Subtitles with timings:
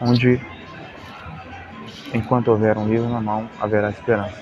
[0.00, 0.40] onde,
[2.12, 4.36] enquanto houver um livro na mão, haverá esperança.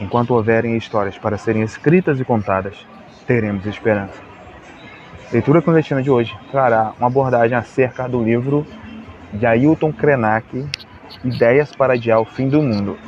[0.00, 2.86] Enquanto houverem histórias para serem escritas e contadas,
[3.26, 4.20] teremos esperança.
[5.32, 8.66] Leitura clandestina de hoje trará uma abordagem acerca do livro
[9.32, 10.66] de Ailton Krenak,
[11.24, 12.98] Ideias para Adiar o Fim do Mundo.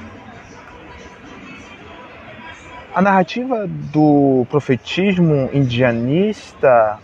[2.94, 6.98] A narrativa do profetismo indianista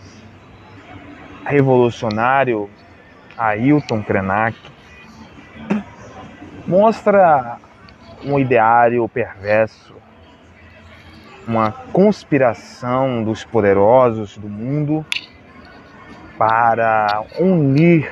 [1.45, 2.69] revolucionário
[3.37, 4.57] Ailton Krenak
[6.67, 7.57] mostra
[8.23, 9.95] um ideário perverso,
[11.47, 15.05] uma conspiração dos poderosos do mundo
[16.37, 18.11] para unir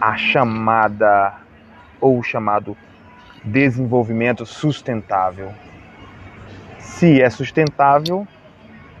[0.00, 1.34] a chamada
[2.00, 2.76] ou chamado
[3.44, 5.52] desenvolvimento sustentável.
[6.78, 8.26] Se é sustentável,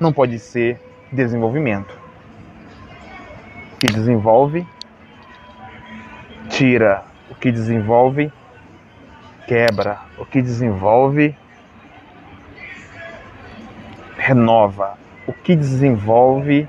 [0.00, 0.80] não pode ser
[1.12, 1.96] desenvolvimento.
[3.78, 4.66] Que desenvolve,
[6.58, 7.04] tira.
[7.30, 8.32] O que desenvolve,
[9.46, 10.00] quebra.
[10.18, 11.36] O que desenvolve,
[14.16, 14.98] renova.
[15.24, 16.68] O que desenvolve,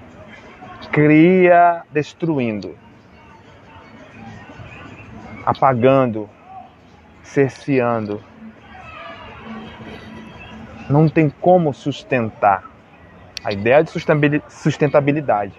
[0.91, 2.77] cria destruindo,
[5.45, 6.29] apagando,
[7.23, 8.21] cerceando
[10.89, 12.63] não tem como sustentar.
[13.43, 13.91] A ideia de
[14.49, 15.53] sustentabilidade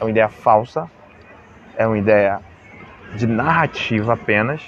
[0.00, 0.90] é uma ideia falsa,
[1.76, 2.40] é uma ideia
[3.16, 4.60] de narrativa apenas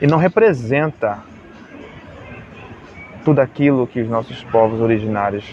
[0.00, 1.18] e não representa
[3.24, 5.44] tudo aquilo que os nossos povos originários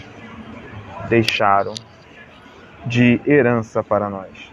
[1.08, 1.74] deixaram
[2.86, 4.52] de herança para nós.